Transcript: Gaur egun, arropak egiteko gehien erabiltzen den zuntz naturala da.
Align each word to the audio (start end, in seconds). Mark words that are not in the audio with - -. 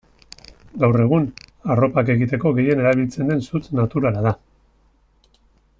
Gaur 0.83 0.97
egun, 1.03 1.27
arropak 1.75 2.09
egiteko 2.15 2.55
gehien 2.61 2.81
erabiltzen 2.85 3.31
den 3.33 3.47
zuntz 3.51 3.65
naturala 3.81 4.25
da. 4.31 4.37